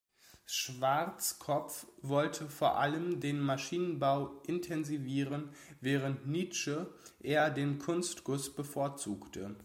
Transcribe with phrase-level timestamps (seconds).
[0.47, 9.55] Schwartzkopff wollte vor allem den Maschinenbau intensivieren, während Nitsche eher den Kunstguss bevorzugte.